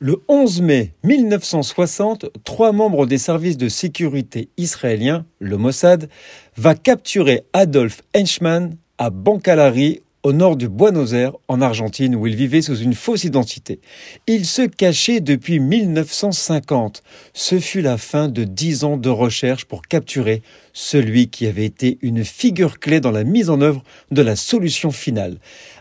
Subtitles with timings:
[0.00, 6.08] Le 11 mai 1960, trois membres des services de sécurité israéliens, le Mossad,
[6.56, 12.36] va capturer Adolf Henchmann à Bancalari au nord du Buenos Aires, en Argentine, où il
[12.36, 13.80] vivait sous une fausse identité.
[14.26, 17.02] Il se cachait depuis 1950.
[17.32, 20.42] Ce fut la fin de dix ans de recherche pour capturer
[20.72, 24.90] celui qui avait été une figure clé dans la mise en œuvre de la solution
[24.90, 25.38] finale.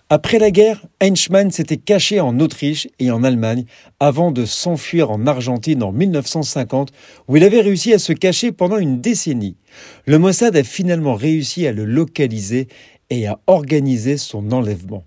[0.09, 3.65] Après la guerre, Heinzmann s'était caché en Autriche et en Allemagne
[3.99, 6.93] avant de s'enfuir en Argentine en 1950
[7.27, 9.57] où il avait réussi à se cacher pendant une décennie.
[10.05, 12.69] Le Mossad a finalement réussi à le localiser
[13.09, 15.03] et à organiser son enlèvement.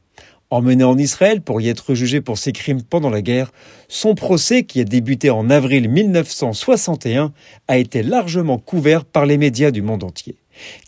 [0.50, 3.52] Emmené en Israël pour y être jugé pour ses crimes pendant la guerre,
[3.88, 7.32] son procès, qui a débuté en avril 1961,
[7.68, 10.36] a été largement couvert par les médias du monde entier.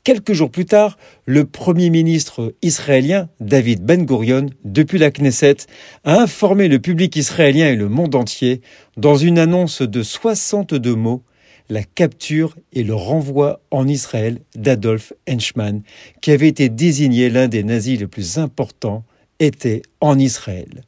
[0.04, 5.56] Quelques jours plus tard, le Premier ministre israélien, David Ben Gurion, depuis la Knesset,
[6.04, 8.60] a informé le public israélien et le monde entier,
[8.96, 11.22] dans une annonce de 62 mots,
[11.68, 15.82] la capture et le renvoi en Israël d'Adolf Henschmann,
[16.20, 19.04] qui avait été désigné l'un des nazis les plus importants,
[19.38, 20.82] était en Israël.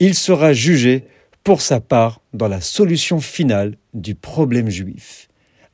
[0.00, 1.04] Il sera jugé
[1.44, 5.28] pour sa part dans la solution finale du problème juif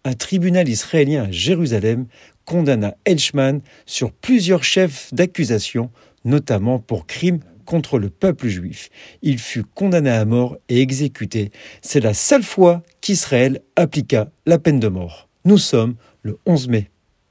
[0.05, 2.07] un tribunal israélien à Jérusalem
[2.45, 5.91] condamna Hedgeman sur plusieurs chefs d'accusation,
[6.25, 8.89] notamment pour crimes contre le peuple juif.
[9.21, 11.51] Il fut condamné à mort et exécuté.
[11.83, 15.29] C'est la seule fois qu'Israël appliqua la peine de mort.
[15.45, 16.91] Nous sommes le 11 mai.